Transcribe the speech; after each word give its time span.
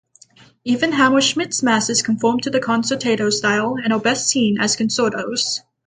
Even 0.63 0.93
Hammerschmidt's 0.93 1.61
masses 1.61 2.01
conform 2.01 2.39
to 2.39 2.49
the 2.49 2.59
concertato 2.59 3.31
style, 3.31 3.75
and 3.83 3.93
are 3.93 3.99
best 3.99 4.27
seen 4.27 4.59
as 4.59 4.75
concertos. 4.75 5.61